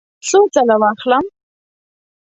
[0.27, 1.25] څو ځله واخلم؟